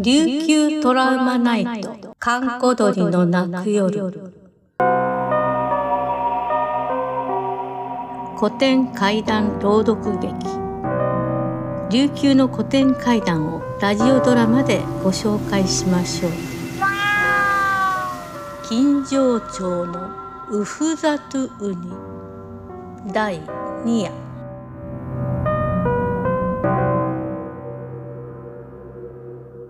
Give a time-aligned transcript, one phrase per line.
[0.00, 2.14] 琉球トラウマナイト。
[2.20, 4.12] 閑古鳥の鳴く夜。
[8.38, 10.32] 古典怪談朗読劇。
[11.90, 16.32] 琉球の古典怪談をラジオドラマでご紹介しましょう。
[18.68, 20.10] 金城町の
[20.50, 21.92] ウフザトゥウニ。
[23.12, 23.40] 第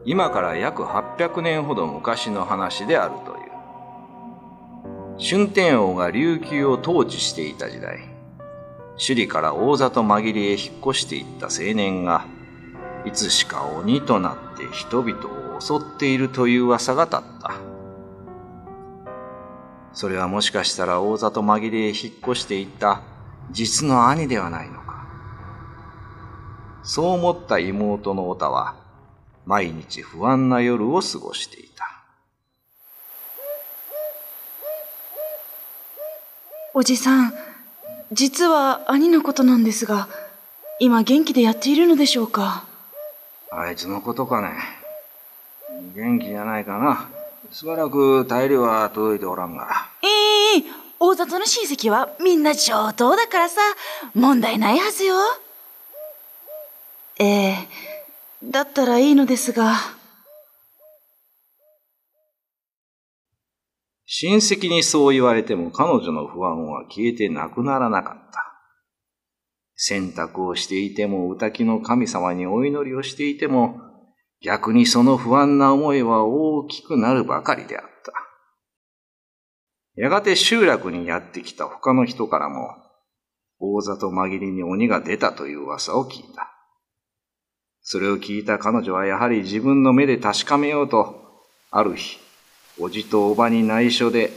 [0.04, 3.48] 今から約800年ほど昔の話であるという。
[5.20, 7.98] 春天王が琉球を統治していた時代、
[8.96, 12.24] 首里から大里紛れへ引っ越していった青年が、
[13.04, 17.54] いつしか鬼となって人々を襲っているという噂が立った。
[19.92, 23.02] それはもしかしたら大里紛れへ引っ越していった
[23.50, 25.06] 実の兄ではないのか。
[26.82, 28.76] そう思った妹のオタは、
[29.46, 31.84] 毎日不安な夜を過ごしていた。
[36.74, 37.32] おじさん、
[38.12, 40.08] 実は兄のことなんですが、
[40.78, 42.64] 今元気でやっているのでしょうか？
[43.50, 44.52] あいつのことかね。
[45.96, 47.08] 元気じゃないかな。
[47.50, 49.87] しばらく大量は届いておらんが。
[51.00, 53.60] 大里の親戚はみんな上等だからさ、
[54.14, 55.14] 問題ないはずよ。
[57.20, 57.56] ええ
[58.42, 59.74] だったらいいのですが。
[64.06, 68.44] 親戚にそう言われても彼女の不安は消えてなくならなかった。
[69.76, 73.80] 洗濯をしていても、歌きの神様にお祈りをしていても、
[74.42, 78.12] 逆にその不安な思いは大きくなるばかりであった。
[79.98, 82.76] やがて集落にやってきた他の人からも、
[83.58, 86.52] 大里紛れに鬼が出たという噂を聞いた。
[87.82, 91.42] それを聞いた彼女はやはり自分の目で確かめようと、
[91.72, 92.20] ある日、
[92.78, 94.30] おじとおばに内緒で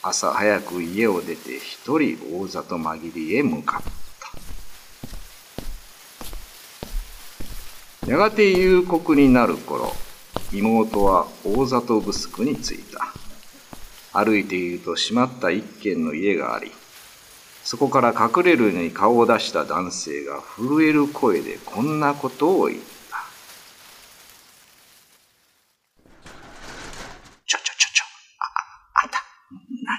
[0.00, 3.82] 朝早く家を出て一人大里紛れへ向かっ
[8.00, 8.10] た。
[8.10, 9.92] やがて夕刻になる頃、
[10.54, 13.11] 妹は大里城に着いた。
[14.12, 16.70] 歩いていると閉まった一軒の家があり、
[17.64, 22.92] そこから隠れるに顔を出した男性が震える声でこんなことを言った。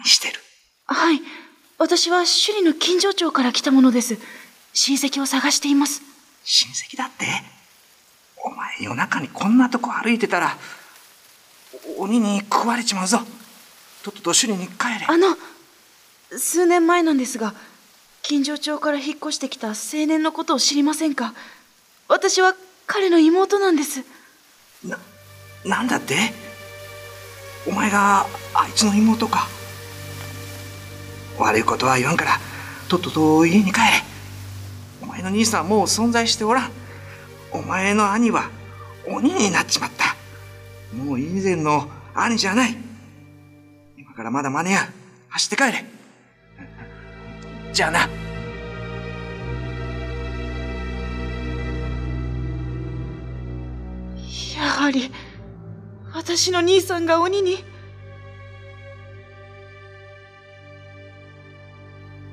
[0.05, 0.39] してる？
[0.85, 1.21] はい。
[1.77, 4.17] 私は首里の金城町から来たものです。
[4.73, 6.01] 親戚を探しています。
[6.43, 7.25] 親戚だって？
[8.43, 10.57] お前夜中にこんなとこ歩いてたら
[11.97, 13.21] 鬼に食われちまうぞ
[14.03, 15.05] とっとと首里に帰れ。
[15.07, 15.35] あの
[16.37, 17.53] 数年前なんですが
[18.21, 19.75] 金城町から引っ越してきた青
[20.07, 21.33] 年のことを知りませんか？
[22.07, 22.53] 私は
[22.85, 24.03] 彼の妹なんです。
[24.85, 24.97] な
[25.65, 26.15] なんだって？
[27.65, 29.47] お前があいつの妹か？
[31.39, 32.39] 悪いことは言わんから
[32.89, 33.85] とっとと家に帰れ。
[35.01, 36.71] お前の兄さんはもう存在しておらん。
[37.51, 38.49] お前の兄は
[39.07, 40.15] 鬼になっちまった。
[40.95, 42.77] もう以前の兄じゃない
[44.13, 44.85] 今からまだ間に合う
[45.29, 45.83] 走って帰れ
[47.73, 47.99] じゃあな
[54.55, 55.09] やはり
[56.13, 57.63] 私の兄さんが鬼に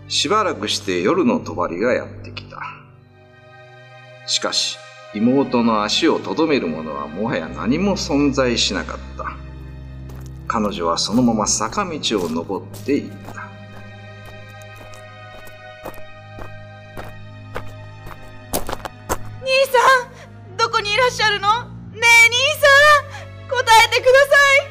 [0.08, 2.60] しばらくして夜の帳がやってきた。
[4.26, 4.76] しかし、
[5.14, 9.49] 妹の足をとどめる者はもはや何も存在しなかった。
[10.52, 11.92] 彼女はそのまま坂道
[12.24, 13.48] を登っていった。
[19.42, 19.78] 兄さ
[20.52, 21.46] んどこにいらっしゃるの？
[21.46, 22.66] ねえ兄さ
[23.46, 24.34] ん答えてくださ
[24.66, 24.70] い。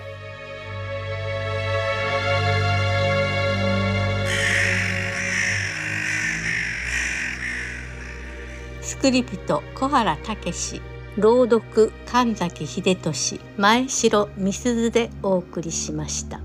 [9.01, 10.81] クリプト小原武史
[11.19, 16.38] 朗読神崎秀俊前城美鈴でお送りしました。